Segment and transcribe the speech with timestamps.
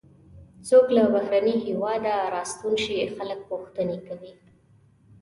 [0.67, 4.31] څوک له بهرني هېواده راستون شي خلک پوښتنې کوي.